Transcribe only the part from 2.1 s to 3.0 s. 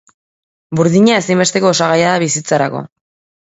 da bizitzarako.